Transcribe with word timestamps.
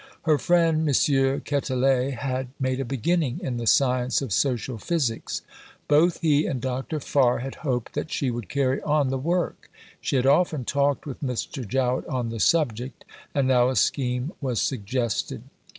Her 0.23 0.39
friend 0.39 0.77
M. 0.89 0.95
Quetelet 1.45 2.15
had 2.15 2.47
made 2.59 2.79
a 2.79 2.83
beginning 2.85 3.39
in 3.43 3.57
the 3.57 3.67
science 3.67 4.19
of 4.23 4.33
"Social 4.33 4.79
Physics." 4.79 5.43
Both 5.87 6.21
he 6.21 6.47
and 6.47 6.59
Dr. 6.59 6.99
Farr 6.99 7.37
had 7.37 7.53
hoped 7.61 7.93
that 7.93 8.09
she 8.11 8.31
would 8.31 8.49
carry 8.49 8.81
on 8.81 9.09
the 9.09 9.19
work. 9.19 9.69
She 10.01 10.15
had 10.15 10.25
often 10.25 10.65
talked 10.65 11.05
with 11.05 11.21
Mr. 11.21 11.67
Jowett 11.67 12.07
on 12.07 12.29
the 12.29 12.39
subject, 12.39 13.05
and 13.35 13.47
now 13.47 13.69
a 13.69 13.75
scheme 13.75 14.31
was 14.41 14.59
suggested. 14.59 15.43